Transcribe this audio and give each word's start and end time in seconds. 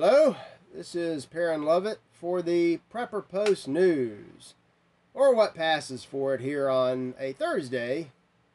Hello, 0.00 0.36
this 0.72 0.94
is 0.94 1.26
Perrin 1.26 1.64
Lovett 1.64 1.98
for 2.12 2.40
the 2.40 2.78
Prepper 2.88 3.20
Post 3.28 3.66
News, 3.66 4.54
or 5.12 5.34
what 5.34 5.56
passes 5.56 6.04
for 6.04 6.34
it 6.34 6.40
here 6.40 6.68
on 6.68 7.14
a 7.18 7.32
Thursday, 7.32 8.12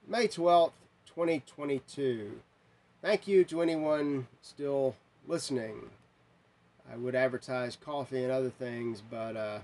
May 0.08 0.30
12th, 0.30 0.72
2022. 1.06 2.40
Thank 3.02 3.28
you 3.28 3.44
to 3.44 3.62
anyone 3.62 4.28
still 4.42 4.96
listening. 5.28 5.90
I 6.90 6.96
would 6.96 7.14
advertise 7.14 7.76
coffee 7.76 8.24
and 8.24 8.32
other 8.32 8.50
things, 8.50 9.02
but 9.02 9.36
uh, 9.36 9.60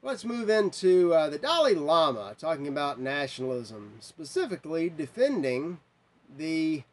let's 0.00 0.24
move 0.24 0.48
into 0.48 1.12
uh, 1.12 1.28
the 1.28 1.38
Dalai 1.38 1.74
Lama 1.74 2.36
talking 2.38 2.68
about 2.68 3.00
nationalism, 3.00 3.94
specifically 3.98 4.88
defending 4.88 5.80
the 6.38 6.84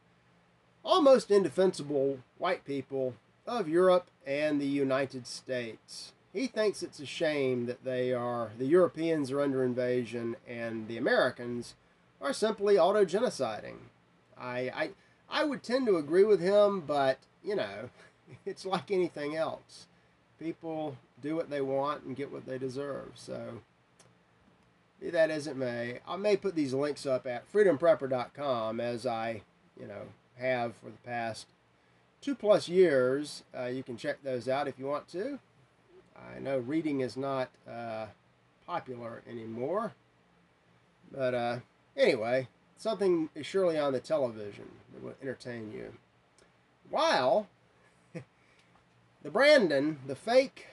almost 0.84 1.32
indefensible 1.32 2.20
white 2.38 2.66
people 2.66 3.14
of 3.48 3.68
Europe 3.68 4.08
and 4.26 4.60
the 4.60 4.68
United 4.68 5.28
States. 5.28 6.14
He 6.34 6.48
thinks 6.48 6.82
it's 6.82 7.00
a 7.00 7.06
shame 7.06 7.66
that 7.66 7.84
they 7.84 8.14
are 8.14 8.52
the 8.58 8.66
Europeans 8.66 9.32
are 9.32 9.42
under 9.42 9.64
invasion 9.64 10.38
and 10.48 10.88
the 10.88 10.98
Americans 10.98 11.76
are 12.22 12.34
simply 12.34 12.78
auto-genociding. 12.78 13.78
I, 14.38 14.60
I 14.74 14.90
I 15.30 15.44
would 15.44 15.64
tend 15.64 15.88
to 15.88 15.98
agree 15.98 16.24
with 16.24 16.42
him, 16.42 16.82
but 16.82 17.20
you 17.44 17.56
know, 17.56 17.90
it's 18.46 18.66
like 18.66 18.92
anything 18.92 19.36
else. 19.36 19.88
People 20.40 20.98
do 21.22 21.36
what 21.36 21.50
they 21.50 21.62
want 21.62 22.04
and 22.04 22.16
get 22.16 22.32
what 22.32 22.46
they 22.46 22.58
deserve. 22.58 23.12
So 23.16 23.60
be 25.00 25.10
that 25.10 25.30
as 25.30 25.48
it 25.48 25.58
may, 25.58 26.00
I 26.08 26.16
may 26.16 26.38
put 26.38 26.56
these 26.56 26.74
links 26.74 27.06
up 27.06 27.28
at 27.28 27.52
freedomprepper.com 27.52 28.80
as 28.80 29.06
I, 29.06 29.42
you 29.80 29.88
know, 29.88 30.04
have 30.42 30.76
for 30.76 30.90
the 30.90 31.10
past 31.10 31.48
two 32.20 32.36
plus 32.36 32.68
years. 32.68 33.44
Uh, 33.58 33.66
you 33.66 33.84
can 33.84 33.98
check 33.98 34.24
those 34.24 34.48
out 34.48 34.68
if 34.68 34.78
you 34.78 34.86
want 34.86 35.08
to. 35.10 35.40
I 36.16 36.40
know 36.40 36.58
reading 36.60 37.02
is 37.02 37.18
not 37.18 37.50
uh, 37.70 38.08
popular 38.68 39.22
anymore, 39.30 39.94
but 41.12 41.34
uh, 41.34 41.58
anyway, 41.98 42.48
something 42.78 43.30
is 43.36 43.46
surely 43.46 43.78
on 43.78 43.94
the 43.94 44.00
television 44.00 44.70
that 44.94 45.04
will 45.04 45.16
entertain 45.22 45.72
you. 45.72 45.94
While 46.90 47.48
the 48.14 49.32
Brandon, 49.32 50.00
the 50.06 50.16
fake, 50.16 50.68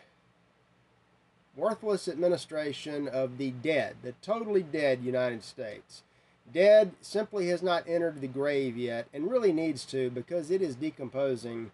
worthless 1.56 2.08
administration 2.08 3.08
of 3.08 3.38
the 3.38 3.50
dead, 3.50 3.96
the 4.02 4.12
totally 4.22 4.62
dead 4.62 5.02
United 5.02 5.42
States, 5.42 6.02
Dead 6.52 6.92
simply 7.00 7.48
has 7.48 7.62
not 7.62 7.84
entered 7.86 8.20
the 8.20 8.28
grave 8.28 8.76
yet 8.76 9.06
and 9.12 9.30
really 9.30 9.52
needs 9.52 9.84
to 9.86 10.10
because 10.10 10.50
it 10.50 10.62
is 10.62 10.76
decomposing 10.76 11.70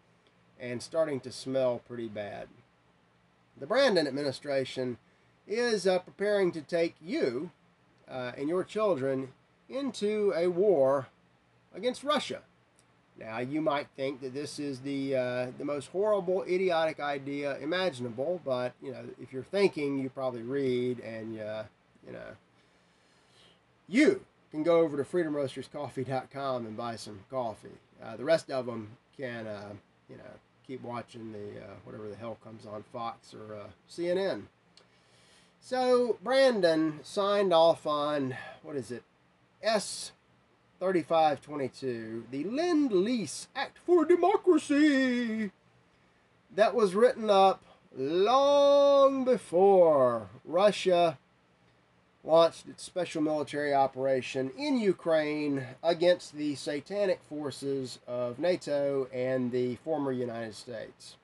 and 0.60 0.82
starting 0.82 1.20
to 1.20 1.30
smell 1.30 1.80
pretty 1.86 2.08
bad. 2.08 2.48
The 3.58 3.66
Brandon 3.66 4.06
administration 4.06 4.98
is 5.46 5.86
uh, 5.86 5.98
preparing 6.00 6.50
to 6.52 6.60
take 6.60 6.96
you 7.00 7.50
uh, 8.10 8.32
and 8.36 8.48
your 8.48 8.64
children 8.64 9.28
into 9.68 10.32
a 10.36 10.48
war 10.48 11.06
against 11.74 12.02
Russia. 12.02 12.40
Now, 13.18 13.38
you 13.38 13.60
might 13.60 13.86
think 13.96 14.20
that 14.22 14.34
this 14.34 14.58
is 14.58 14.80
the 14.80 15.14
uh, 15.14 15.46
the 15.56 15.64
most 15.64 15.86
horrible, 15.90 16.42
idiotic 16.48 16.98
idea 16.98 17.56
imaginable, 17.58 18.40
but 18.44 18.72
you 18.82 18.90
know, 18.90 19.04
if 19.22 19.32
you're 19.32 19.44
thinking, 19.44 20.00
you 20.00 20.10
probably 20.10 20.42
read, 20.42 20.98
and 20.98 21.40
uh, 21.40 21.62
you 22.04 22.12
know, 22.12 22.26
you 23.86 24.20
can 24.54 24.62
go 24.62 24.78
over 24.78 24.96
to 24.96 25.02
freedomroasterscoffee.com 25.02 26.64
and 26.64 26.76
buy 26.76 26.94
some 26.94 27.18
coffee. 27.28 27.76
Uh, 28.00 28.16
the 28.16 28.22
rest 28.24 28.52
of 28.52 28.66
them 28.66 28.88
can, 29.16 29.48
uh, 29.48 29.72
you 30.08 30.16
know, 30.16 30.22
keep 30.64 30.80
watching 30.80 31.32
the 31.32 31.60
uh, 31.60 31.74
whatever 31.82 32.08
the 32.08 32.14
hell 32.14 32.38
comes 32.44 32.64
on 32.64 32.84
Fox 32.92 33.34
or 33.34 33.52
uh, 33.52 33.66
CNN. 33.90 34.42
So 35.60 36.18
Brandon 36.22 37.00
signed 37.02 37.52
off 37.52 37.84
on 37.84 38.36
what 38.62 38.76
is 38.76 38.92
it, 38.92 39.02
S. 39.60 40.12
3522, 40.78 42.26
the 42.30 42.44
Lend 42.44 42.92
Lease 42.92 43.48
Act 43.56 43.78
for 43.84 44.04
Democracy, 44.04 45.50
that 46.54 46.74
was 46.74 46.94
written 46.94 47.28
up 47.28 47.64
long 47.96 49.24
before 49.24 50.28
Russia 50.44 51.18
launched 52.24 52.66
its 52.68 52.82
special 52.82 53.20
military 53.20 53.74
operation 53.74 54.50
in 54.56 54.78
Ukraine 54.78 55.66
against 55.82 56.34
the 56.34 56.54
satanic 56.54 57.20
forces 57.28 57.98
of 58.06 58.38
NATO 58.38 59.06
and 59.12 59.52
the 59.52 59.76
former 59.76 60.10
United 60.10 60.54
States. 60.54 61.16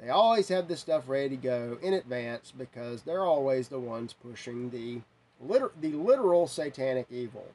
They 0.00 0.10
always 0.10 0.48
have 0.48 0.68
this 0.68 0.80
stuff 0.80 1.08
ready 1.08 1.30
to 1.30 1.36
go 1.36 1.78
in 1.80 1.94
advance 1.94 2.52
because 2.56 3.02
they're 3.02 3.24
always 3.24 3.68
the 3.68 3.80
ones 3.80 4.12
pushing 4.12 4.70
the, 4.70 5.00
liter- 5.40 5.72
the 5.80 5.92
literal 5.92 6.46
satanic 6.48 7.06
evil. 7.10 7.46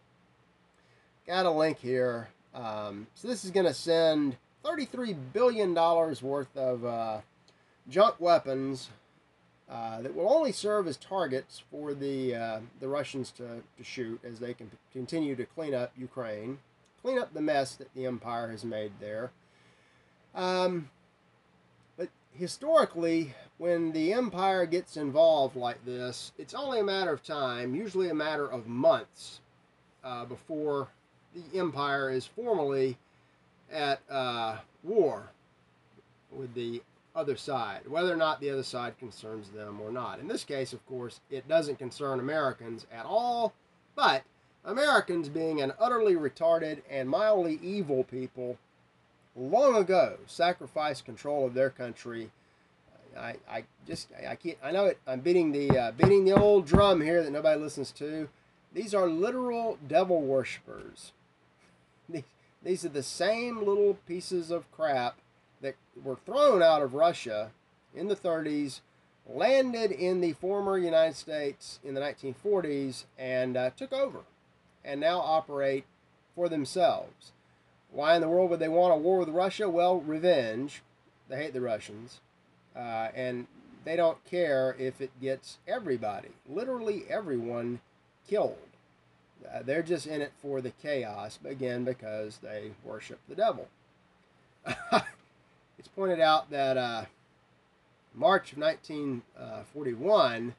Got 1.28 1.46
a 1.46 1.52
link 1.52 1.80
here. 1.80 2.30
Um, 2.56 3.08
so 3.14 3.28
this 3.28 3.46
is 3.46 3.52
going 3.52 3.68
to 3.68 3.74
send 3.74 4.38
$33 4.66 5.16
billion 5.34 5.76
worth 5.76 6.58
of 6.58 6.84
uh, 6.84 7.20
junk 7.90 8.20
weapons 8.20 8.90
uh, 9.72 10.02
that 10.02 10.14
will 10.14 10.30
only 10.30 10.52
serve 10.52 10.86
as 10.86 10.98
targets 10.98 11.64
for 11.72 11.94
the 11.94 12.36
uh, 12.36 12.60
the 12.82 12.88
Russians 12.90 13.32
to, 13.32 13.64
to 13.78 13.84
shoot 13.84 14.20
as 14.24 14.40
they 14.40 14.54
can 14.54 14.70
continue 14.92 15.34
to 15.36 15.46
clean 15.46 15.74
up 15.74 15.94
Ukraine, 15.98 16.60
clean 17.02 17.18
up 17.18 17.34
the 17.34 17.42
mess 17.42 17.76
that 17.76 17.94
the 17.96 18.06
empire 18.06 18.50
has 18.52 18.66
made 18.66 18.92
there. 19.00 19.32
Um, 20.36 20.90
but 21.98 22.10
historically, 22.34 23.34
when 23.60 23.94
the 23.94 24.12
empire 24.12 24.66
gets 24.66 24.98
involved 24.98 25.56
like 25.56 25.86
this, 25.86 26.34
it's 26.38 26.54
only 26.54 26.82
a 26.82 26.84
matter 26.84 27.14
of 27.14 27.24
time, 27.24 27.74
usually 27.74 28.10
a 28.10 28.14
matter 28.14 28.52
of 28.52 28.68
months, 28.68 29.40
uh, 30.04 30.26
before 30.26 30.90
the 31.34 31.60
empire 31.60 32.10
is 32.10 32.26
formally 32.26 32.98
at 33.72 34.02
uh, 34.10 34.58
war 34.84 35.30
with 36.30 36.54
the 36.56 36.82
other 37.16 37.36
side, 37.36 37.88
whether 37.88 38.14
or 38.14 38.18
not 38.18 38.40
the 38.40 38.50
other 38.50 38.64
side 38.64 38.98
concerns 38.98 39.50
them 39.50 39.80
or 39.82 39.92
not. 39.92 40.20
In 40.20 40.28
this 40.28 40.44
case, 40.44 40.74
of 40.74 40.86
course, 40.86 41.20
it 41.30 41.48
doesn't 41.48 41.80
concern 41.80 42.20
Americans 42.20 42.86
at 42.92 43.06
all, 43.06 43.54
but 43.96 44.24
Americans 44.64 45.30
being 45.30 45.62
an 45.62 45.74
utterly 45.80 46.16
retarded 46.16 46.82
and 46.90 47.10
mildly 47.10 47.60
evil 47.62 48.04
people 48.04 48.58
long 49.36 49.76
ago 49.76 50.18
sacrificed 50.26 51.06
control 51.06 51.46
of 51.46 51.54
their 51.54 51.70
country. 51.70 52.32
I, 53.18 53.36
I 53.50 53.64
just 53.86 54.08
I 54.28 54.36
can't 54.36 54.58
I 54.64 54.72
know 54.72 54.86
it 54.86 55.00
I'm 55.06 55.20
beating 55.20 55.52
the 55.52 55.78
uh, 55.78 55.92
beating 55.92 56.24
the 56.24 56.34
old 56.34 56.66
drum 56.66 57.02
here 57.02 57.22
that 57.24 57.32
nobody 57.32 57.60
listens 57.60 57.92
to. 57.94 58.30
These 58.74 58.94
are 58.94 59.08
literal 59.08 59.78
devil 59.86 60.22
worshippers. 60.22 61.12
These, 62.10 62.24
these 62.64 62.86
are 62.86 62.90
the 62.90 63.04
same 63.04 63.60
little 63.60 63.96
pieces 64.08 64.52
of 64.52 64.72
crap 64.72 65.18
that 65.62 65.76
were 66.04 66.18
thrown 66.26 66.62
out 66.62 66.82
of 66.82 66.94
Russia 66.94 67.52
in 67.96 68.08
the 68.08 68.16
30s, 68.16 68.82
landed 69.28 69.92
in 69.92 70.22
the 70.22 70.34
former 70.34 70.78
United 70.78 71.16
States 71.16 71.80
in 71.84 71.94
the 71.94 72.02
1940s, 72.02 73.06
and 73.18 73.56
uh, 73.56 73.70
took 73.72 73.94
over 73.94 74.20
and 74.84 75.00
now 75.00 75.20
operate 75.20 75.86
for 76.36 76.50
themselves. 76.50 77.32
Why 77.92 78.16
in 78.16 78.22
the 78.22 78.30
world 78.30 78.50
would 78.50 78.60
they 78.60 78.70
want 78.70 78.94
a 78.94 78.98
war 78.98 79.20
with 79.20 79.30
Russia? 79.30 79.70
Well, 79.70 80.00
revenge. 80.00 80.82
They 81.28 81.38
hate 81.38 81.54
the 81.54 81.62
Russians. 81.62 82.22
Uh, 82.76 83.10
and 83.14 83.48
they 83.84 83.96
don't 83.96 84.24
care 84.26 84.76
if 84.80 85.02
it 85.02 85.12
gets 85.20 85.58
everybody, 85.68 86.30
literally 86.48 87.04
everyone, 87.10 87.82
killed. 88.28 88.58
Uh, 89.46 89.62
they're 89.64 89.82
just 89.84 90.08
in 90.08 90.22
it 90.22 90.32
for 90.42 90.62
the 90.62 90.70
chaos, 90.70 91.40
again, 91.44 91.84
because 91.84 92.38
they 92.38 92.72
worship 92.84 93.20
the 93.28 93.36
devil. 93.36 93.68
it's 95.82 95.88
pointed 95.88 96.20
out 96.20 96.52
that 96.52 96.78
uh, 96.78 97.06
March 98.14 98.52
of 98.52 98.60
1941, 98.60 100.54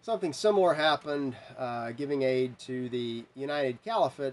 something 0.00 0.32
similar 0.32 0.72
happened, 0.72 1.36
uh, 1.58 1.90
giving 1.90 2.22
aid 2.22 2.58
to 2.60 2.88
the 2.88 3.24
United 3.36 3.84
Caliphate. 3.84 4.32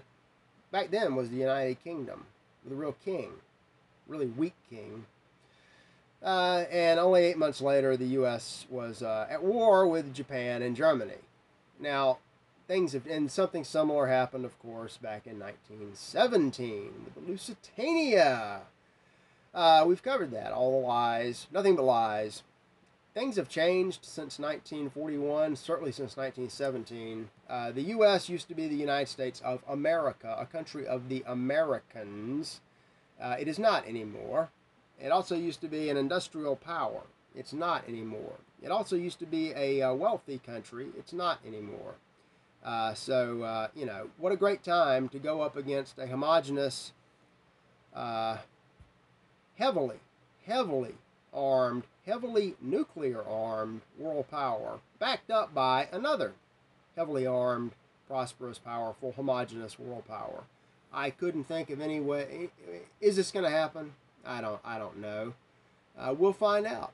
Back 0.70 0.90
then 0.90 1.14
was 1.14 1.28
the 1.28 1.36
United 1.36 1.84
Kingdom, 1.84 2.24
the 2.66 2.74
real 2.74 2.96
king, 3.04 3.32
really 4.08 4.24
weak 4.24 4.54
king. 4.70 5.04
Uh, 6.22 6.64
and 6.70 6.98
only 6.98 7.24
eight 7.24 7.36
months 7.36 7.60
later, 7.60 7.94
the 7.94 8.06
U.S. 8.06 8.64
was 8.70 9.02
uh, 9.02 9.26
at 9.28 9.42
war 9.42 9.86
with 9.86 10.14
Japan 10.14 10.62
and 10.62 10.74
Germany. 10.74 11.20
Now, 11.78 12.20
things 12.66 12.94
have, 12.94 13.06
and 13.06 13.30
something 13.30 13.64
similar 13.64 14.06
happened, 14.06 14.46
of 14.46 14.58
course, 14.58 14.96
back 14.96 15.26
in 15.26 15.38
1917 15.38 17.04
with 17.04 17.14
the 17.16 17.30
Lusitania 17.30 18.62
uh, 19.54 19.84
we've 19.86 20.02
covered 20.02 20.30
that. 20.32 20.52
All 20.52 20.80
the 20.80 20.86
lies, 20.86 21.46
nothing 21.52 21.76
but 21.76 21.84
lies. 21.84 22.42
Things 23.14 23.36
have 23.36 23.48
changed 23.48 24.04
since 24.04 24.38
1941, 24.38 25.56
certainly 25.56 25.92
since 25.92 26.16
1917. 26.16 27.28
Uh, 27.48 27.70
the 27.70 27.82
U.S. 27.82 28.30
used 28.30 28.48
to 28.48 28.54
be 28.54 28.68
the 28.68 28.74
United 28.74 29.08
States 29.08 29.42
of 29.44 29.62
America, 29.68 30.34
a 30.38 30.46
country 30.46 30.86
of 30.86 31.10
the 31.10 31.22
Americans. 31.26 32.62
Uh, 33.20 33.36
it 33.38 33.48
is 33.48 33.58
not 33.58 33.86
anymore. 33.86 34.48
It 34.98 35.10
also 35.10 35.36
used 35.36 35.60
to 35.60 35.68
be 35.68 35.90
an 35.90 35.98
industrial 35.98 36.56
power. 36.56 37.02
It's 37.34 37.52
not 37.52 37.86
anymore. 37.86 38.38
It 38.62 38.70
also 38.70 38.96
used 38.96 39.18
to 39.18 39.26
be 39.26 39.52
a, 39.52 39.80
a 39.80 39.94
wealthy 39.94 40.38
country. 40.38 40.86
It's 40.98 41.12
not 41.12 41.40
anymore. 41.46 41.94
Uh, 42.64 42.94
so, 42.94 43.42
uh, 43.42 43.68
you 43.74 43.84
know, 43.84 44.08
what 44.18 44.32
a 44.32 44.36
great 44.36 44.62
time 44.62 45.08
to 45.08 45.18
go 45.18 45.40
up 45.40 45.56
against 45.56 45.98
a 45.98 46.06
homogenous, 46.06 46.92
uh, 47.94 48.36
heavily, 49.62 49.98
heavily 50.44 50.94
armed, 51.32 51.84
heavily 52.04 52.56
nuclear 52.60 53.22
armed 53.22 53.80
world 53.96 54.28
power, 54.28 54.80
backed 54.98 55.30
up 55.30 55.54
by 55.54 55.88
another 55.92 56.32
heavily 56.96 57.24
armed, 57.24 57.70
prosperous, 58.08 58.58
powerful, 58.58 59.12
homogenous 59.12 59.78
world 59.78 60.02
power. 60.08 60.42
I 60.92 61.10
couldn't 61.10 61.44
think 61.44 61.70
of 61.70 61.80
any 61.80 62.00
way. 62.00 62.50
Is 63.00 63.14
this 63.14 63.30
going 63.30 63.44
to 63.44 63.50
happen? 63.50 63.92
I 64.26 64.40
don't. 64.40 64.60
I 64.64 64.78
don't 64.78 64.98
know. 64.98 65.32
Uh, 65.96 66.12
we'll 66.18 66.32
find 66.32 66.66
out. 66.66 66.92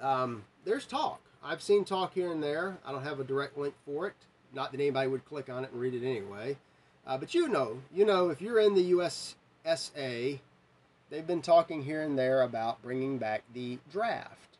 Um, 0.00 0.42
there's 0.64 0.86
talk. 0.86 1.20
I've 1.42 1.62
seen 1.62 1.84
talk 1.84 2.14
here 2.14 2.32
and 2.32 2.42
there. 2.42 2.78
I 2.84 2.90
don't 2.90 3.04
have 3.04 3.20
a 3.20 3.24
direct 3.24 3.56
link 3.56 3.74
for 3.86 4.08
it. 4.08 4.14
Not 4.52 4.72
that 4.72 4.80
anybody 4.80 5.08
would 5.08 5.24
click 5.24 5.48
on 5.48 5.62
it 5.62 5.70
and 5.70 5.80
read 5.80 5.94
it 5.94 6.04
anyway. 6.04 6.56
Uh, 7.06 7.16
but 7.16 7.32
you 7.32 7.48
know, 7.48 7.78
you 7.94 8.04
know, 8.04 8.28
if 8.28 8.42
you're 8.42 8.58
in 8.58 8.74
the 8.74 8.90
USSA, 8.90 10.40
they've 11.10 11.26
been 11.26 11.42
talking 11.42 11.82
here 11.82 12.02
and 12.02 12.18
there 12.18 12.42
about 12.42 12.82
bringing 12.82 13.18
back 13.18 13.42
the 13.52 13.78
draft. 13.90 14.58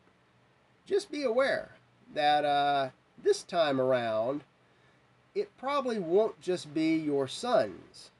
Just 0.85 1.11
be 1.11 1.23
aware 1.23 1.71
that 2.13 2.45
uh, 2.45 2.89
this 3.23 3.43
time 3.43 3.79
around, 3.79 4.43
it 5.33 5.55
probably 5.57 5.97
won't 5.97 6.39
just 6.41 6.73
be 6.73 6.95
your 6.95 7.27
sons 7.27 8.11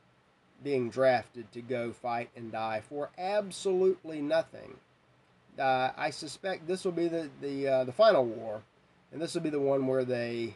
being 0.63 0.89
drafted 0.89 1.51
to 1.51 1.61
go 1.61 1.91
fight 1.91 2.29
and 2.35 2.51
die 2.51 2.81
for 2.87 3.09
absolutely 3.17 4.21
nothing. 4.21 4.75
Uh, 5.59 5.91
I 5.97 6.11
suspect 6.11 6.67
this 6.67 6.85
will 6.85 6.91
be 6.91 7.07
the 7.07 7.29
the 7.41 7.67
uh, 7.67 7.83
the 7.83 7.91
final 7.91 8.25
war, 8.25 8.61
and 9.11 9.21
this 9.21 9.33
will 9.33 9.41
be 9.41 9.49
the 9.49 9.59
one 9.59 9.85
where 9.85 10.05
they, 10.05 10.55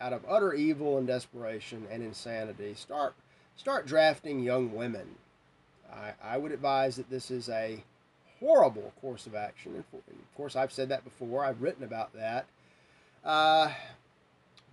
out 0.00 0.12
of 0.12 0.24
utter 0.28 0.54
evil 0.54 0.96
and 0.96 1.06
desperation 1.06 1.86
and 1.90 2.02
insanity, 2.02 2.74
start 2.74 3.14
start 3.56 3.86
drafting 3.86 4.40
young 4.40 4.72
women. 4.72 5.16
I, 5.92 6.34
I 6.34 6.38
would 6.38 6.52
advise 6.52 6.96
that 6.96 7.10
this 7.10 7.30
is 7.30 7.48
a 7.48 7.82
horrible 8.40 8.92
course 9.00 9.26
of 9.26 9.34
action. 9.34 9.76
Of 9.76 10.36
course, 10.36 10.56
I've 10.56 10.72
said 10.72 10.88
that 10.90 11.04
before. 11.04 11.44
I've 11.44 11.62
written 11.62 11.84
about 11.84 12.12
that. 12.14 12.46
Uh, 13.24 13.72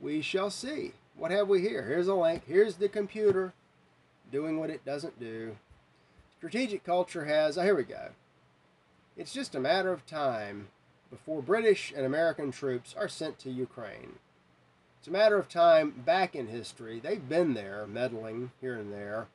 we 0.02 0.22
shall 0.22 0.50
see. 0.50 0.94
What 1.16 1.32
have 1.32 1.48
we 1.48 1.62
here? 1.62 1.84
Here's 1.84 2.08
a 2.08 2.16
link. 2.16 2.44
Here's 2.48 2.76
the 2.76 2.90
computer 2.90 3.54
doing 4.32 4.60
what 4.60 4.70
it 4.70 4.84
doesn't 4.84 5.20
do. 5.20 5.56
Strategic 6.38 6.84
culture 6.84 7.26
has, 7.26 7.58
oh, 7.58 7.64
here 7.64 7.76
we 7.76 7.84
go. 7.84 8.10
It's 9.16 9.34
just 9.34 9.56
a 9.56 9.60
matter 9.60 9.94
of 9.94 10.06
time 10.06 10.70
before 11.10 11.42
British 11.42 11.94
and 11.96 12.06
American 12.06 12.52
troops 12.52 12.96
are 12.98 13.08
sent 13.08 13.38
to 13.40 13.52
Ukraine. 13.52 14.14
It's 15.00 15.08
a 15.08 15.12
matter 15.12 15.38
of 15.38 15.48
time 15.48 15.92
back 16.06 16.36
in 16.36 16.48
history. 16.48 17.00
They've 17.00 17.30
been 17.30 17.54
there, 17.54 17.86
meddling 17.88 18.52
here 18.60 18.76
and 18.76 18.92
there. 18.92 19.28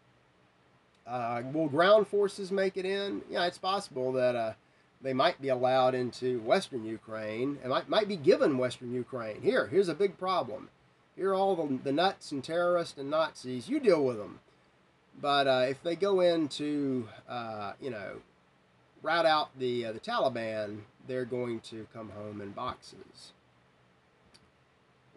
Uh, 1.08 1.42
will 1.52 1.68
ground 1.68 2.06
forces 2.06 2.52
make 2.52 2.76
it 2.76 2.84
in? 2.84 3.22
Yeah, 3.30 3.46
it's 3.46 3.58
possible 3.58 4.12
that 4.12 4.36
uh, 4.36 4.52
they 5.00 5.14
might 5.14 5.40
be 5.40 5.48
allowed 5.48 5.94
into 5.94 6.40
Western 6.40 6.84
Ukraine 6.84 7.58
and 7.62 7.70
might, 7.70 7.88
might 7.88 8.08
be 8.08 8.16
given 8.16 8.58
Western 8.58 8.92
Ukraine. 8.92 9.40
Here, 9.40 9.68
here's 9.68 9.88
a 9.88 9.94
big 9.94 10.18
problem. 10.18 10.68
Here 11.16 11.30
are 11.30 11.34
all 11.34 11.56
the, 11.56 11.78
the 11.82 11.92
nuts 11.92 12.30
and 12.30 12.44
terrorists 12.44 12.98
and 12.98 13.10
Nazis. 13.10 13.68
You 13.68 13.80
deal 13.80 14.04
with 14.04 14.18
them. 14.18 14.40
But 15.20 15.48
uh, 15.48 15.66
if 15.68 15.82
they 15.82 15.96
go 15.96 16.20
into, 16.20 17.08
uh, 17.28 17.72
you 17.80 17.90
know, 17.90 18.18
rout 19.02 19.26
out 19.26 19.50
the 19.58 19.86
uh, 19.86 19.92
the 19.92 20.00
Taliban, 20.00 20.80
they're 21.08 21.24
going 21.24 21.60
to 21.60 21.86
come 21.92 22.10
home 22.10 22.40
in 22.40 22.50
boxes. 22.50 23.32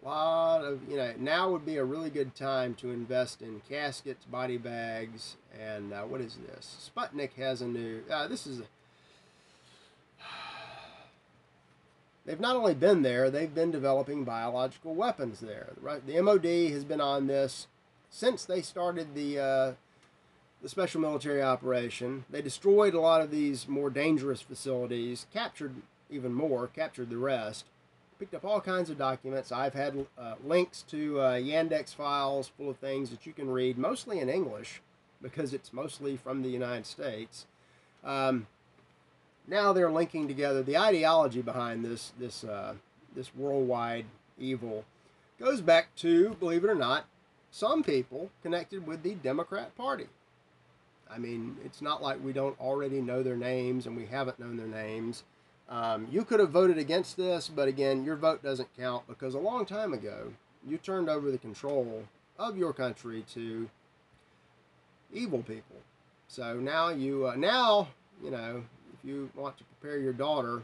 Lot 0.04 0.64
of, 0.64 0.80
you 0.88 0.96
know, 0.96 1.12
now 1.16 1.50
would 1.50 1.64
be 1.64 1.76
a 1.76 1.84
really 1.84 2.10
good 2.10 2.34
time 2.34 2.74
to 2.74 2.90
invest 2.90 3.40
in 3.40 3.62
caskets, 3.68 4.24
body 4.24 4.56
bags, 4.56 5.36
and 5.60 5.92
uh, 5.92 6.02
what 6.02 6.20
is 6.20 6.38
this? 6.48 6.90
Sputnik 6.96 7.34
has 7.34 7.62
a 7.62 7.66
new, 7.66 8.02
uh, 8.10 8.26
this 8.26 8.44
is 8.44 8.58
a, 8.58 8.64
they've 12.26 12.40
not 12.40 12.56
only 12.56 12.74
been 12.74 13.02
there, 13.02 13.30
they've 13.30 13.54
been 13.54 13.70
developing 13.70 14.24
biological 14.24 14.92
weapons 14.92 15.38
there. 15.38 15.74
Right, 15.80 16.04
the 16.04 16.20
MOD 16.20 16.46
has 16.72 16.84
been 16.84 17.00
on 17.00 17.28
this 17.28 17.68
since 18.10 18.44
they 18.44 18.60
started 18.60 19.14
the 19.14 19.38
uh, 19.38 19.72
the 20.62 20.68
special 20.68 21.00
military 21.00 21.42
operation. 21.42 22.24
They 22.30 22.42
destroyed 22.42 22.94
a 22.94 23.00
lot 23.00 23.20
of 23.20 23.30
these 23.30 23.68
more 23.68 23.90
dangerous 23.90 24.40
facilities, 24.40 25.26
captured 25.32 25.74
even 26.10 26.32
more, 26.32 26.66
captured 26.68 27.10
the 27.10 27.18
rest, 27.18 27.66
picked 28.22 28.34
up 28.34 28.44
all 28.44 28.60
kinds 28.60 28.88
of 28.88 28.96
documents. 28.96 29.50
I've 29.50 29.74
had 29.74 30.06
uh, 30.16 30.34
links 30.44 30.82
to 30.82 31.18
uh, 31.18 31.32
Yandex 31.32 31.92
files 31.92 32.52
full 32.56 32.70
of 32.70 32.76
things 32.76 33.10
that 33.10 33.26
you 33.26 33.32
can 33.32 33.50
read, 33.50 33.76
mostly 33.76 34.20
in 34.20 34.28
English, 34.28 34.80
because 35.20 35.52
it's 35.52 35.72
mostly 35.72 36.16
from 36.16 36.42
the 36.42 36.48
United 36.48 36.86
States. 36.86 37.46
Um, 38.04 38.46
now 39.48 39.72
they're 39.72 39.90
linking 39.90 40.28
together 40.28 40.62
the 40.62 40.78
ideology 40.78 41.42
behind 41.42 41.84
this 41.84 42.12
this 42.16 42.44
uh, 42.44 42.74
this 43.12 43.34
worldwide 43.34 44.04
evil 44.38 44.84
goes 45.40 45.60
back 45.60 45.92
to, 45.96 46.36
believe 46.38 46.62
it 46.62 46.70
or 46.70 46.76
not, 46.76 47.06
some 47.50 47.82
people 47.82 48.30
connected 48.40 48.86
with 48.86 49.02
the 49.02 49.16
Democrat 49.16 49.76
Party. 49.76 50.06
I 51.10 51.18
mean, 51.18 51.56
it's 51.64 51.82
not 51.82 52.00
like 52.00 52.22
we 52.22 52.32
don't 52.32 52.58
already 52.60 53.00
know 53.00 53.24
their 53.24 53.36
names 53.36 53.84
and 53.84 53.96
we 53.96 54.06
haven't 54.06 54.38
known 54.38 54.58
their 54.58 54.68
names. 54.68 55.24
Um, 55.68 56.06
you 56.10 56.24
could 56.24 56.40
have 56.40 56.50
voted 56.50 56.78
against 56.78 57.16
this, 57.16 57.48
but 57.48 57.68
again, 57.68 58.04
your 58.04 58.16
vote 58.16 58.42
doesn't 58.42 58.68
count 58.76 59.06
because 59.08 59.34
a 59.34 59.38
long 59.38 59.64
time 59.64 59.94
ago, 59.94 60.32
you 60.66 60.76
turned 60.78 61.08
over 61.08 61.30
the 61.30 61.38
control 61.38 62.04
of 62.38 62.56
your 62.56 62.72
country 62.72 63.24
to 63.34 63.68
evil 65.12 65.42
people. 65.42 65.76
So 66.28 66.54
now 66.54 66.88
you, 66.90 67.28
uh, 67.28 67.36
now, 67.36 67.88
you 68.22 68.30
know, 68.30 68.64
if 68.92 69.08
you 69.08 69.30
want 69.34 69.58
to 69.58 69.64
prepare 69.64 69.98
your 69.98 70.12
daughter 70.12 70.62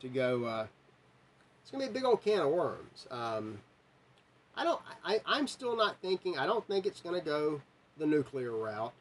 to 0.00 0.08
go, 0.08 0.44
uh, 0.44 0.66
it's 1.62 1.70
going 1.70 1.86
to 1.86 1.92
be 1.92 1.98
a 1.98 2.00
big 2.00 2.04
old 2.04 2.22
can 2.22 2.40
of 2.40 2.50
worms. 2.50 3.06
Um, 3.10 3.58
I 4.56 4.64
don't, 4.64 4.80
I, 5.04 5.20
I'm 5.26 5.46
still 5.46 5.76
not 5.76 5.96
thinking, 6.02 6.38
I 6.38 6.46
don't 6.46 6.66
think 6.66 6.86
it's 6.86 7.00
going 7.00 7.18
to 7.18 7.24
go 7.24 7.60
the 7.98 8.06
nuclear 8.06 8.52
route. 8.52 8.92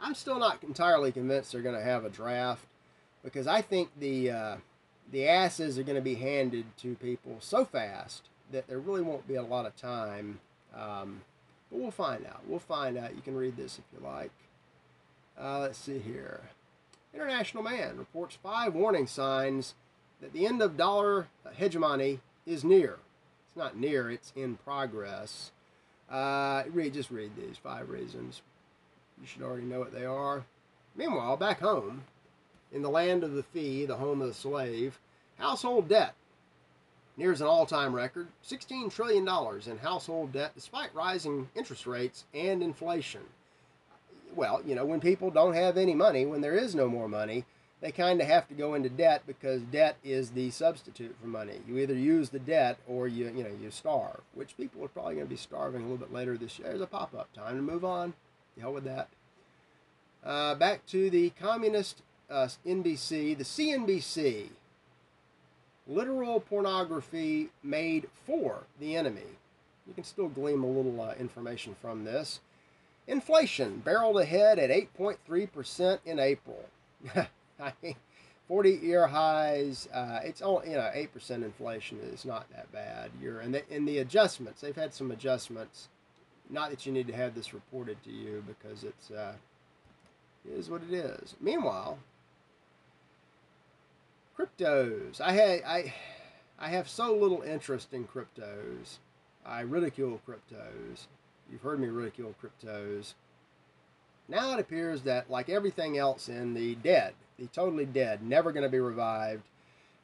I'm 0.00 0.14
still 0.14 0.38
not 0.38 0.62
entirely 0.62 1.12
convinced 1.12 1.52
they're 1.52 1.62
going 1.62 1.76
to 1.76 1.82
have 1.82 2.04
a 2.04 2.10
draft 2.10 2.64
because 3.22 3.46
I 3.46 3.62
think 3.62 3.88
the 3.98 4.30
uh, 4.30 4.56
the 5.10 5.28
asses 5.28 5.78
are 5.78 5.82
going 5.82 5.96
to 5.96 6.02
be 6.02 6.16
handed 6.16 6.64
to 6.78 6.94
people 6.96 7.36
so 7.40 7.64
fast 7.64 8.28
that 8.52 8.66
there 8.66 8.78
really 8.78 9.02
won't 9.02 9.28
be 9.28 9.34
a 9.34 9.42
lot 9.42 9.66
of 9.66 9.76
time. 9.76 10.40
Um, 10.76 11.22
but 11.70 11.80
we'll 11.80 11.90
find 11.90 12.26
out. 12.26 12.42
We'll 12.46 12.58
find 12.58 12.96
out. 12.96 13.14
You 13.14 13.22
can 13.22 13.36
read 13.36 13.56
this 13.56 13.78
if 13.78 13.84
you 13.92 14.06
like. 14.06 14.32
Uh, 15.40 15.60
let's 15.60 15.78
see 15.78 15.98
here. 15.98 16.42
International 17.12 17.62
Man 17.62 17.96
reports 17.96 18.36
five 18.42 18.74
warning 18.74 19.06
signs 19.06 19.74
that 20.20 20.32
the 20.32 20.46
end 20.46 20.62
of 20.62 20.76
dollar 20.76 21.28
hegemony 21.54 22.20
is 22.46 22.64
near. 22.64 22.98
It's 23.48 23.56
not 23.56 23.76
near, 23.76 24.10
it's 24.10 24.32
in 24.34 24.56
progress. 24.56 25.52
Uh, 26.10 26.64
read, 26.70 26.94
just 26.94 27.10
read 27.10 27.32
these 27.36 27.56
five 27.56 27.88
reasons. 27.88 28.42
You 29.20 29.26
should 29.26 29.42
already 29.42 29.64
know 29.64 29.78
what 29.78 29.92
they 29.92 30.04
are. 30.04 30.44
Meanwhile, 30.96 31.36
back 31.36 31.60
home, 31.60 32.04
in 32.72 32.82
the 32.82 32.90
land 32.90 33.22
of 33.24 33.32
the 33.32 33.42
fee, 33.42 33.86
the 33.86 33.96
home 33.96 34.20
of 34.20 34.28
the 34.28 34.34
slave, 34.34 34.98
household 35.38 35.88
debt 35.88 36.14
nears 37.16 37.40
an 37.40 37.46
all 37.46 37.66
time 37.66 37.94
record 37.94 38.28
$16 38.46 38.92
trillion 38.92 39.28
in 39.66 39.78
household 39.78 40.32
debt 40.32 40.52
despite 40.54 40.94
rising 40.94 41.48
interest 41.54 41.86
rates 41.86 42.24
and 42.34 42.62
inflation. 42.62 43.22
Well, 44.34 44.62
you 44.66 44.74
know, 44.74 44.84
when 44.84 45.00
people 45.00 45.30
don't 45.30 45.54
have 45.54 45.76
any 45.76 45.94
money, 45.94 46.26
when 46.26 46.40
there 46.40 46.56
is 46.56 46.74
no 46.74 46.88
more 46.88 47.08
money, 47.08 47.44
they 47.80 47.92
kind 47.92 48.20
of 48.20 48.26
have 48.26 48.48
to 48.48 48.54
go 48.54 48.74
into 48.74 48.88
debt 48.88 49.22
because 49.26 49.62
debt 49.62 49.96
is 50.02 50.30
the 50.30 50.50
substitute 50.50 51.14
for 51.20 51.26
money. 51.26 51.60
You 51.68 51.78
either 51.78 51.94
use 51.94 52.30
the 52.30 52.38
debt 52.38 52.78
or 52.88 53.06
you, 53.06 53.26
you 53.26 53.44
know, 53.44 53.50
you 53.60 53.70
starve, 53.70 54.22
which 54.32 54.56
people 54.56 54.82
are 54.82 54.88
probably 54.88 55.14
going 55.14 55.26
to 55.26 55.30
be 55.30 55.36
starving 55.36 55.82
a 55.82 55.84
little 55.84 55.98
bit 55.98 56.12
later 56.12 56.36
this 56.36 56.58
year. 56.58 56.68
There's 56.68 56.80
a 56.80 56.86
pop 56.86 57.14
up. 57.14 57.32
Time 57.34 57.56
to 57.56 57.62
move 57.62 57.84
on. 57.84 58.14
The 58.56 58.62
hell 58.62 58.72
with 58.72 58.84
that. 58.84 59.08
Uh, 60.24 60.54
back 60.54 60.86
to 60.86 61.10
the 61.10 61.30
communist 61.38 62.00
uh, 62.30 62.48
NBC, 62.66 63.36
the 63.36 63.44
CNBC. 63.44 64.48
Literal 65.86 66.40
pornography 66.40 67.50
made 67.62 68.08
for 68.26 68.64
the 68.80 68.96
enemy. 68.96 69.38
You 69.86 69.92
can 69.92 70.04
still 70.04 70.28
glean 70.28 70.60
a 70.60 70.66
little 70.66 71.00
uh, 71.00 71.14
information 71.20 71.76
from 71.80 72.04
this. 72.04 72.40
Inflation 73.06 73.82
barreled 73.84 74.18
ahead 74.18 74.58
at 74.58 74.70
8.3% 74.70 75.98
in 76.06 76.18
April. 76.18 76.64
40 78.48 78.70
year 78.70 79.06
highs. 79.06 79.88
Uh, 79.92 80.20
it's 80.24 80.40
only, 80.40 80.70
you 80.70 80.76
know, 80.76 80.90
8% 80.94 81.30
inflation 81.30 81.98
is 82.12 82.24
not 82.24 82.50
that 82.50 82.72
bad. 82.72 83.10
You're, 83.20 83.40
and 83.40 83.54
the, 83.54 83.74
in 83.74 83.84
the 83.84 83.98
adjustments, 83.98 84.62
they've 84.62 84.74
had 84.74 84.94
some 84.94 85.10
adjustments 85.10 85.88
not 86.50 86.70
that 86.70 86.86
you 86.86 86.92
need 86.92 87.06
to 87.06 87.14
have 87.14 87.34
this 87.34 87.54
reported 87.54 88.02
to 88.04 88.10
you 88.10 88.44
because 88.46 88.84
it's 88.84 89.10
uh, 89.10 89.34
it 90.44 90.58
is 90.58 90.68
what 90.68 90.82
it 90.88 90.94
is. 90.94 91.34
Meanwhile, 91.40 91.98
cryptos. 94.38 95.20
I 95.20 95.32
had 95.32 95.62
I 95.64 95.94
I 96.58 96.68
have 96.68 96.88
so 96.88 97.14
little 97.14 97.42
interest 97.42 97.92
in 97.92 98.06
cryptos. 98.06 98.98
I 99.44 99.60
ridicule 99.60 100.20
cryptos. 100.26 101.06
You've 101.50 101.62
heard 101.62 101.80
me 101.80 101.88
ridicule 101.88 102.34
cryptos. 102.42 103.14
Now 104.28 104.54
it 104.54 104.60
appears 104.60 105.02
that, 105.02 105.30
like 105.30 105.50
everything 105.50 105.98
else 105.98 106.28
in 106.28 106.54
the 106.54 106.76
dead, 106.76 107.12
the 107.38 107.46
totally 107.48 107.84
dead, 107.84 108.22
never 108.22 108.52
going 108.52 108.62
to 108.62 108.70
be 108.70 108.80
revived, 108.80 109.42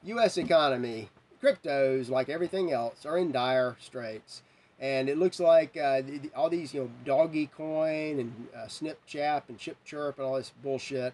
U.S. 0.03 0.37
economy, 0.37 1.09
cryptos, 1.43 2.11
like 2.11 2.29
everything 2.29 2.71
else, 2.71 3.07
are 3.07 3.17
in 3.17 3.33
dire 3.33 3.77
straits. 3.81 4.43
And 4.79 5.09
it 5.09 5.19
looks 5.19 5.41
like 5.41 5.77
uh, 5.77 6.03
all 6.35 6.49
these, 6.49 6.73
you 6.73 6.81
know, 6.81 6.91
doggy 7.05 7.47
coin 7.47 8.19
and 8.19 8.49
uh, 8.57 8.67
snip 8.69 9.05
chap 9.07 9.49
and 9.49 9.59
chip 9.59 9.77
chirp 9.85 10.19
and 10.19 10.27
all 10.27 10.37
this 10.37 10.53
bullshit, 10.63 11.13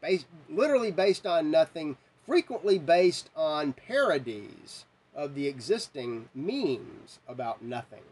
based, 0.00 0.26
literally 0.48 0.90
based 0.90 1.26
on 1.26 1.50
nothing, 1.50 1.96
frequently 2.28 2.78
based 2.78 3.30
on 3.34 3.72
parodies 3.72 4.84
of 5.16 5.34
the 5.34 5.48
existing 5.48 6.28
memes 6.34 7.18
about 7.26 7.62
nothing. 7.62 8.02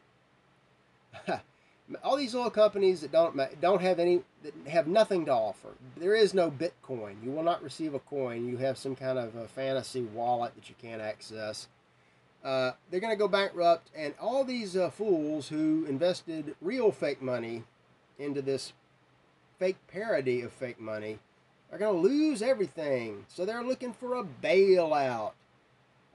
all 2.03 2.17
these 2.17 2.35
oil 2.35 2.51
companies 2.51 3.03
that 3.03 3.13
don't 3.13 3.39
don't 3.61 3.83
have 3.83 4.01
any 4.01 4.23
that 4.43 4.55
have 4.69 4.87
nothing 4.87 5.27
to 5.27 5.33
offer. 5.33 5.69
There 5.99 6.17
is 6.17 6.33
no 6.33 6.51
Bitcoin. 6.51 7.23
You 7.23 7.31
will 7.31 7.43
not 7.43 7.63
receive 7.63 7.93
a 7.93 7.99
coin. 7.99 8.49
You 8.49 8.57
have 8.57 8.79
some 8.79 8.97
kind 8.97 9.19
of 9.19 9.37
a 9.37 9.47
fantasy 9.47 10.03
wallet 10.03 10.55
that 10.57 10.71
you 10.71 10.75
can't 10.81 11.03
access. 11.03 11.69
Uh, 12.43 12.73
they're 12.91 13.01
going 13.01 13.13
to 13.13 13.19
go 13.19 13.29
bankrupt, 13.29 13.91
and 13.95 14.15
all 14.21 14.45
these 14.45 14.77
uh, 14.77 14.89
fools 14.89 15.49
who 15.49 15.85
invested 15.89 16.55
real 16.63 16.93
fake 16.93 17.21
money 17.21 17.65
into 18.19 18.41
this 18.41 18.73
fake 19.59 19.79
parody 19.89 20.43
of 20.43 20.53
fake 20.53 20.81
money 20.81 21.19
are 21.73 21.79
going 21.79 21.95
to 21.95 22.09
lose 22.09 22.43
everything. 22.43 23.25
So 23.29 23.45
they're 23.45 23.63
looking 23.63 23.93
for 23.93 24.15
a 24.15 24.25
bailout. 24.25 25.33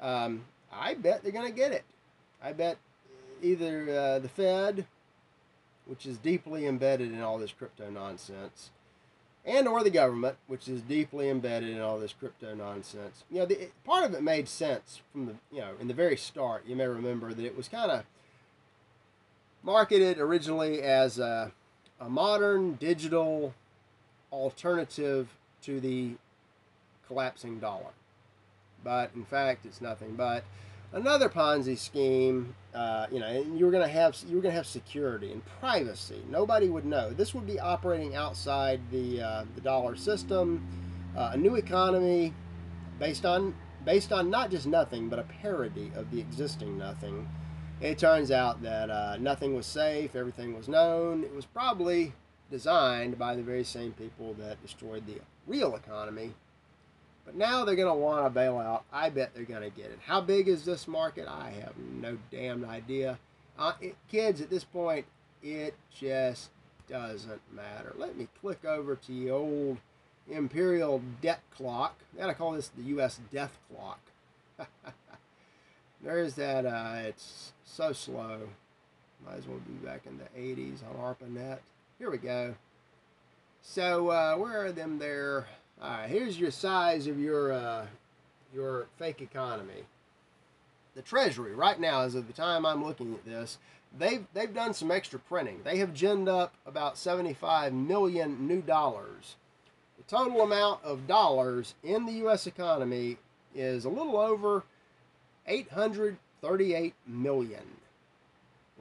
Um, 0.02 0.46
I 0.72 0.94
bet 0.94 1.24
they're 1.24 1.32
going 1.32 1.50
to 1.50 1.56
get 1.56 1.72
it. 1.72 1.84
I 2.44 2.54
bet 2.54 2.78
either 3.42 3.90
uh, 3.90 4.20
the 4.20 4.30
Fed 4.30 4.86
which 5.86 6.06
is 6.06 6.18
deeply 6.18 6.66
embedded 6.66 7.12
in 7.12 7.22
all 7.22 7.38
this 7.38 7.52
crypto 7.52 7.90
nonsense, 7.90 8.70
and 9.46 9.68
or 9.68 9.84
the 9.84 9.90
government, 9.90 10.38
which 10.48 10.68
is 10.68 10.82
deeply 10.82 11.30
embedded 11.30 11.70
in 11.70 11.82
all 11.82 12.00
this 12.00 12.14
crypto 12.14 12.56
nonsense. 12.56 13.26
You 13.30 13.40
know, 13.40 13.46
the, 13.46 13.70
part 13.84 14.06
of 14.06 14.14
it 14.14 14.24
made 14.24 14.48
sense 14.48 15.02
from 15.12 15.26
the 15.26 15.34
you 15.52 15.60
know 15.60 15.72
in 15.80 15.88
the 15.88 15.94
very 15.94 16.18
start. 16.18 16.64
You 16.66 16.76
may 16.76 16.88
remember 16.88 17.34
that 17.34 17.46
it 17.46 17.58
was 17.58 17.68
kind 17.68 17.92
of 17.92 18.04
marketed 19.64 20.18
originally 20.18 20.82
as 20.82 21.20
a, 21.20 21.52
a 22.00 22.10
modern 22.10 22.76
digital 22.76 23.54
alternative 24.32 25.28
to 25.64 25.80
the 25.80 26.12
collapsing 27.08 27.60
dollar, 27.60 27.92
but 28.84 29.12
in 29.16 29.26
fact, 29.26 29.66
it's 29.66 29.82
nothing 29.82 30.16
but 30.16 30.44
another 30.94 31.30
Ponzi 31.30 31.78
scheme. 31.78 32.56
Uh, 32.74 33.08
you 33.12 33.20
know, 33.20 33.46
you 33.56 33.66
were 33.66 33.72
going 33.72 33.86
to 33.86 33.92
have 33.92 34.16
you 34.28 34.36
were 34.36 34.42
going 34.42 34.54
to 34.54 34.58
have 34.58 34.68
security 34.68 35.32
and 35.32 35.42
privacy. 35.60 36.22
Nobody 36.30 36.70
would 36.70 36.86
know. 36.86 37.12
This 37.12 37.34
would 37.34 37.46
be 37.46 37.60
operating 37.60 38.16
outside 38.16 38.80
the 38.92 39.22
uh, 39.22 39.46
the 39.56 39.62
dollar 39.62 39.96
system, 39.96 40.66
uh, 41.16 41.32
a 41.34 41.38
new 41.38 41.56
economy 41.56 42.34
based 43.00 43.26
on 43.26 43.54
based 43.86 44.12
on 44.12 44.30
not 44.30 44.52
just 44.52 44.68
nothing 44.68 45.10
but 45.10 45.20
a 45.20 45.24
parody 45.24 45.92
of 45.96 46.12
the 46.12 46.20
existing 46.20 46.78
nothing. 46.78 47.28
It 47.82 47.98
turns 47.98 48.30
out 48.30 48.62
that 48.62 48.92
uh, 48.92 49.18
nothing 49.20 49.56
was 49.56 49.66
safe. 49.66 50.16
Everything 50.16 50.56
was 50.56 50.68
known. 50.68 51.24
It 51.24 51.34
was 51.34 51.46
probably 51.46 52.14
designed 52.52 53.18
by 53.18 53.36
the 53.36 53.42
very 53.42 53.64
same 53.64 53.94
people 53.94 54.36
that 54.36 54.62
destroyed 54.62 55.08
the 55.08 55.16
real 55.48 55.76
economy 55.76 56.34
but 57.26 57.36
now 57.36 57.64
they're 57.64 57.76
going 57.76 57.88
to 57.88 57.94
want 57.94 58.26
a 58.26 58.30
bailout. 58.30 58.82
I 58.92 59.10
bet 59.10 59.34
they're 59.34 59.44
going 59.44 59.70
to 59.70 59.76
get 59.76 59.86
it. 59.86 60.00
How 60.06 60.22
big 60.22 60.48
is 60.48 60.66
this 60.66 60.88
market? 60.88 61.28
I 61.28 61.52
have 61.62 61.78
no 61.78 62.18
damn 62.32 62.66
idea. 62.66 63.20
Uh, 63.58 63.74
it, 63.80 63.96
kids, 64.10 64.42
at 64.42 64.50
this 64.50 64.64
point, 64.64 65.06
it 65.44 65.76
just 65.98 66.50
doesn't 66.90 67.42
matter. 67.54 67.94
Let 67.98 68.18
me 68.18 68.28
click 68.42 68.66
over 68.66 68.96
to 68.96 69.08
the 69.08 69.30
old 69.30 69.78
imperial 70.30 71.02
debt 71.22 71.42
clock. 71.56 71.96
I 72.16 72.22
gotta 72.22 72.34
call 72.34 72.54
this 72.54 72.70
the 72.70 72.84
U.S. 72.84 73.20
death 73.32 73.58
clock. 73.74 74.00
There's 76.04 76.36
that. 76.36 76.66
Uh, 76.66 77.08
it's 77.08 77.54
so 77.64 77.94
slow. 77.94 78.50
Might 79.26 79.38
as 79.38 79.48
well 79.48 79.60
be 79.60 79.86
back 79.86 80.02
in 80.08 80.18
the 80.18 80.40
80s 80.40 80.80
on 80.90 81.16
ARPANET. 81.16 81.60
Here 82.02 82.10
we 82.10 82.18
go. 82.18 82.56
So 83.62 84.10
uh, 84.10 84.36
where 84.36 84.66
are 84.66 84.72
them 84.72 84.98
there? 84.98 85.46
All 85.80 85.88
right, 85.88 86.10
here's 86.10 86.40
your 86.40 86.50
size 86.50 87.06
of 87.06 87.20
your 87.20 87.52
uh, 87.54 87.86
your 88.52 88.88
fake 88.98 89.22
economy. 89.22 89.84
The 90.96 91.04
Treasury 91.04 91.54
right 91.54 91.80
now, 91.80 92.02
as 92.02 92.16
of 92.16 92.26
the 92.26 92.34
time 92.34 92.66
I'm 92.66 92.84
looking 92.84 93.14
at 93.14 93.24
this, 93.24 93.60
they've 94.00 94.26
they've 94.34 94.52
done 94.52 94.74
some 94.74 94.90
extra 94.90 95.20
printing. 95.20 95.60
They 95.64 95.78
have 95.78 95.94
ginned 95.94 96.28
up 96.28 96.56
about 96.66 96.98
75 96.98 97.72
million 97.72 98.48
new 98.48 98.64
dollars. 98.64 99.36
The 100.00 100.04
total 100.06 100.42
amount 100.42 100.84
of 100.84 101.06
dollars 101.06 101.76
in 101.84 102.08
the 102.08 102.14
U.S. 102.14 102.48
economy 102.48 103.20
is 103.54 103.86
a 103.86 103.90
little 103.90 104.18
over 104.18 104.64
838 105.46 106.96
million. 107.06 107.62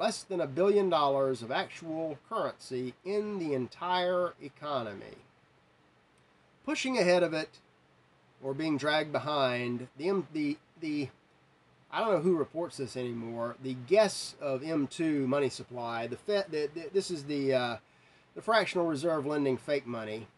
Less 0.00 0.22
than 0.22 0.40
a 0.40 0.46
billion 0.46 0.88
dollars 0.88 1.42
of 1.42 1.50
actual 1.50 2.16
currency 2.26 2.94
in 3.04 3.38
the 3.38 3.52
entire 3.52 4.32
economy 4.40 5.18
pushing 6.64 6.96
ahead 6.96 7.22
of 7.22 7.34
it 7.34 7.58
or 8.42 8.54
being 8.54 8.78
dragged 8.78 9.12
behind. 9.12 9.88
The 9.98 10.22
the 10.32 10.56
the 10.80 11.08
I 11.92 12.00
don't 12.00 12.14
know 12.14 12.20
who 12.20 12.34
reports 12.34 12.78
this 12.78 12.96
anymore. 12.96 13.56
The 13.62 13.74
guess 13.74 14.36
of 14.40 14.62
M2 14.62 15.26
money 15.26 15.50
supply. 15.50 16.06
The 16.06 16.16
Fed. 16.16 16.46
The, 16.50 16.70
the, 16.72 16.88
this 16.94 17.10
is 17.10 17.24
the 17.24 17.52
uh, 17.52 17.76
the 18.34 18.40
fractional 18.40 18.86
reserve 18.86 19.26
lending 19.26 19.58
fake 19.58 19.86
money. 19.86 20.28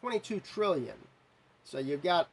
22 0.00 0.40
trillion. 0.40 0.96
So 1.64 1.78
you've 1.78 2.02
got 2.02 2.28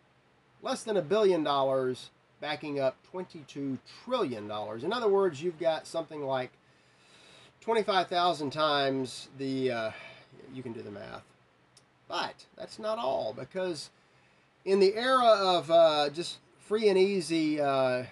less 0.61 0.83
than 0.83 0.97
a 0.97 1.01
billion 1.01 1.41
dollars 1.41 2.09
backing 2.41 2.81
up 2.81 2.97
22 3.11 3.79
trillion 4.03 4.49
dollars. 4.49 4.83
In 4.83 4.91
other 4.91 5.07
words, 5.07 5.41
you've 5.41 5.57
got 5.57 5.87
something 5.87 6.25
like 6.25 6.51
25,000 7.65 8.51
times 8.51 9.27
the. 9.37 9.71
Uh, 9.71 9.91
you 10.53 10.63
can 10.63 10.71
do 10.71 10.81
the 10.81 10.91
math 10.91 11.23
but 12.07 12.45
that's 12.57 12.79
not 12.79 12.97
all, 12.97 13.33
because 13.33 13.89
in 14.63 14.79
the 14.79 14.95
era 14.95 15.25
of 15.25 15.71
uh, 15.71 16.09
just 16.09 16.37
free 16.59 16.89
and 16.89 16.97
easy 16.97 17.59
uh, 17.59 18.03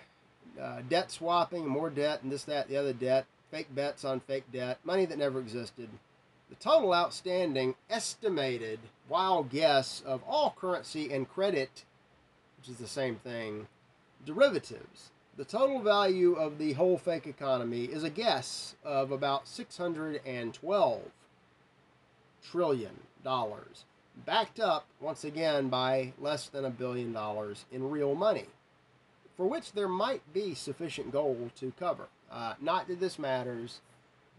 uh, 0.61 0.81
debt 0.89 1.11
swapping, 1.11 1.67
more 1.67 1.89
debt, 1.89 2.21
and 2.23 2.31
this, 2.31 2.43
that, 2.43 2.67
the 2.69 2.77
other 2.77 2.93
debt, 2.93 3.25
fake 3.51 3.73
bets 3.73 4.03
on 4.03 4.19
fake 4.19 4.45
debt, 4.51 4.79
money 4.83 5.05
that 5.05 5.17
never 5.17 5.39
existed, 5.39 5.89
the 6.49 6.55
total 6.55 6.93
outstanding 6.93 7.75
estimated 7.89 8.79
wild 9.09 9.49
guess 9.49 10.01
of 10.05 10.21
all 10.27 10.55
currency 10.59 11.11
and 11.11 11.29
credit, 11.29 11.83
which 12.57 12.69
is 12.69 12.77
the 12.77 12.87
same 12.87 13.15
thing, 13.15 13.67
derivatives. 14.25 15.09
The 15.35 15.45
total 15.45 15.81
value 15.81 16.33
of 16.33 16.59
the 16.59 16.73
whole 16.73 16.97
fake 16.97 17.25
economy 17.25 17.85
is 17.85 18.03
a 18.03 18.09
guess 18.11 18.75
of 18.83 19.11
about 19.11 19.47
612 19.47 21.01
trillion 22.43 22.99
dollars, 23.23 23.85
backed 24.25 24.59
up 24.59 24.85
once 24.99 25.23
again 25.23 25.69
by 25.69 26.13
less 26.19 26.47
than 26.49 26.65
a 26.65 26.69
billion 26.69 27.13
dollars 27.13 27.65
in 27.71 27.89
real 27.89 28.13
money, 28.13 28.45
for 29.35 29.47
which 29.47 29.71
there 29.71 29.87
might 29.87 30.21
be 30.33 30.53
sufficient 30.53 31.11
gold 31.11 31.49
to 31.55 31.73
cover. 31.79 32.09
Uh, 32.31 32.53
not 32.61 32.87
that 32.87 32.99
this 32.99 33.17
matters. 33.17 33.81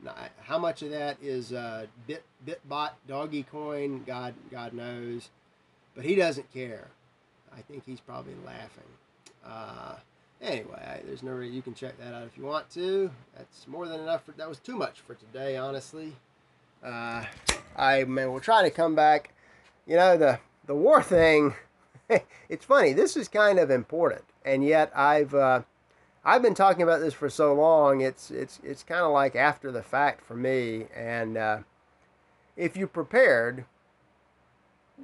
Not, 0.03 0.31
how 0.43 0.59
much 0.59 0.83
of 0.83 0.91
that 0.91 1.17
is 1.21 1.53
uh, 1.53 1.87
bit 2.07 2.23
bitbot 2.47 2.91
doggy 3.09 3.43
coin? 3.43 4.05
God 4.07 4.35
God 4.49 4.73
knows, 4.73 5.31
but 5.97 6.05
he 6.05 6.15
doesn't 6.15 6.53
care. 6.53 6.89
I 7.53 7.63
think 7.63 7.85
he's 7.85 8.01
probably 8.01 8.35
laughing. 8.45 8.85
Uh, 9.45 9.97
anyway, 10.41 11.03
there's 11.05 11.23
no 11.23 11.33
reason 11.33 11.55
you 11.55 11.63
can 11.63 11.75
check 11.75 11.99
that 11.99 12.15
out 12.15 12.25
if 12.25 12.37
you 12.37 12.45
want 12.45 12.71
to. 12.71 13.11
That's 13.37 13.67
more 13.67 13.89
than 13.89 14.01
enough. 14.01 14.25
For, 14.25 14.33
that 14.33 14.49
was 14.49 14.59
too 14.59 14.77
much 14.77 15.01
for 15.01 15.15
today, 15.15 15.57
honestly. 15.57 16.13
Uh, 16.83 17.25
I 17.77 18.05
will 18.05 18.41
try 18.41 18.63
to 18.63 18.71
come 18.71 18.95
back. 18.95 19.33
You 19.87 19.97
know, 19.97 20.17
the, 20.17 20.39
the 20.67 20.75
war 20.75 21.03
thing, 21.03 21.55
it's 22.49 22.65
funny. 22.65 22.93
This 22.93 23.17
is 23.17 23.29
kind 23.29 23.59
of 23.59 23.71
important. 23.71 24.25
And 24.45 24.65
yet 24.65 24.93
I've, 24.95 25.35
uh, 25.35 25.63
I've 26.25 26.43
been 26.43 26.55
talking 26.55 26.83
about 26.83 27.01
this 27.01 27.15
for 27.15 27.31
so 27.31 27.55
long. 27.55 28.01
It's, 28.01 28.31
it's, 28.31 28.61
it's 28.63 28.83
kind 28.83 29.03
of 29.03 29.13
like 29.13 29.37
after 29.37 29.73
the 29.73 29.83
fact 29.83 30.25
for 30.25 30.37
me. 30.37 30.87
And 30.95 31.37
uh, 31.37 31.59
if 32.57 32.77
you 32.77 32.87
prepared, 32.87 33.65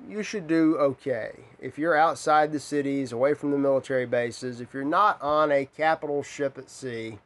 you 0.08 0.22
should 0.22 0.46
do 0.46 0.76
okay. 0.76 1.32
If 1.60 1.78
you're 1.78 1.96
outside 1.96 2.52
the 2.52 2.60
cities, 2.60 3.12
away 3.12 3.34
from 3.34 3.50
the 3.50 3.58
military 3.58 4.06
bases, 4.06 4.60
if 4.60 4.72
you're 4.72 4.84
not 4.84 5.20
on 5.20 5.50
a 5.50 5.66
capital 5.66 6.22
ship 6.22 6.56
at 6.58 6.70
sea, 6.70 7.18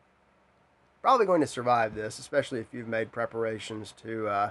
probably 1.02 1.26
going 1.26 1.40
to 1.42 1.46
survive 1.46 1.94
this, 1.94 2.18
especially 2.18 2.60
if 2.60 2.72
you've 2.72 2.88
made 2.88 3.12
preparations 3.12 3.92
to 4.02 4.26
uh, 4.28 4.50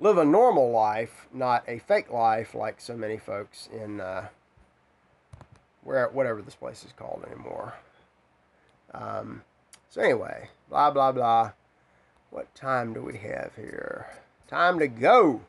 live 0.00 0.18
a 0.18 0.24
normal 0.24 0.70
life, 0.70 1.26
not 1.32 1.64
a 1.68 1.78
fake 1.78 2.10
life 2.10 2.54
like 2.54 2.80
so 2.80 2.96
many 2.96 3.18
folks 3.18 3.68
in 3.72 4.00
uh, 4.00 4.28
where 5.84 6.08
whatever 6.08 6.42
this 6.42 6.54
place 6.54 6.84
is 6.84 6.92
called 6.92 7.24
anymore. 7.26 7.74
Um, 8.94 9.42
so 9.88 10.00
anyway, 10.00 10.48
blah 10.68 10.90
blah 10.90 11.12
blah. 11.12 11.52
What 12.30 12.54
time 12.54 12.94
do 12.94 13.02
we 13.02 13.18
have 13.18 13.52
here? 13.56 14.06
Time 14.48 14.78
to 14.78 14.88
go. 14.88 15.42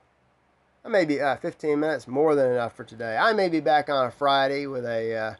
I 0.86 0.90
may 0.90 1.06
be 1.06 1.22
uh, 1.22 1.38
15 1.38 1.80
minutes 1.80 2.08
more 2.10 2.36
than 2.36 2.52
enough 2.52 2.76
for 2.76 2.84
today. 2.84 3.16
I 3.16 3.32
may 3.32 3.48
be 3.48 3.62
back 3.62 3.90
on 3.90 4.06
a 4.06 4.12
Friday 4.12 4.68
with 4.68 4.86
a, 4.86 5.16
uh, 5.16 5.34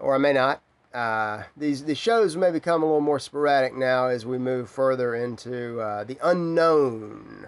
or 0.00 0.16
I 0.16 0.18
may 0.18 0.32
not. 0.32 0.60
Uh, 0.92 1.44
these 1.56 1.84
the 1.84 1.94
shows 1.94 2.36
may 2.36 2.50
become 2.50 2.82
a 2.82 2.86
little 2.86 3.00
more 3.00 3.20
sporadic 3.20 3.76
now 3.76 4.06
as 4.06 4.26
we 4.26 4.38
move 4.38 4.68
further 4.68 5.14
into 5.14 5.78
uh, 5.80 6.02
the 6.02 6.18
unknown. 6.22 7.46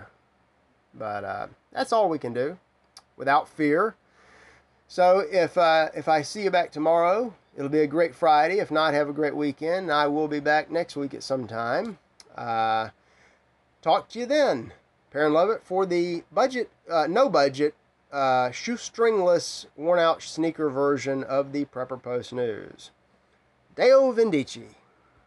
But 0.94 1.24
uh, 1.24 1.46
that's 1.72 1.92
all 1.92 2.08
we 2.08 2.18
can 2.18 2.32
do, 2.32 2.58
without 3.16 3.48
fear. 3.48 3.96
So 4.86 5.24
if 5.30 5.58
uh, 5.58 5.88
if 5.96 6.06
I 6.06 6.22
see 6.22 6.44
you 6.44 6.50
back 6.50 6.70
tomorrow, 6.70 7.34
it'll 7.56 7.68
be 7.68 7.80
a 7.80 7.86
great 7.88 8.14
Friday. 8.14 8.58
If 8.58 8.70
not, 8.70 8.94
have 8.94 9.08
a 9.08 9.12
great 9.12 9.34
weekend. 9.34 9.90
I 9.90 10.06
will 10.06 10.28
be 10.28 10.40
back 10.40 10.70
next 10.70 10.94
week 10.94 11.14
at 11.14 11.24
some 11.24 11.48
time. 11.48 11.98
Talk 12.36 14.08
to 14.10 14.18
you 14.18 14.26
then. 14.26 14.72
Perrin 15.10 15.32
Lovett 15.32 15.64
for 15.64 15.86
the 15.86 16.22
budget, 16.32 16.70
uh, 16.90 17.06
no 17.08 17.28
budget, 17.28 17.74
uh, 18.12 18.50
shoestringless, 18.50 19.66
worn 19.76 19.98
out 19.98 20.22
sneaker 20.22 20.70
version 20.70 21.24
of 21.24 21.52
the 21.52 21.64
Prepper 21.66 22.00
Post 22.02 22.32
News. 22.32 22.90
Deo 23.74 24.12
Vindice. 24.12 24.58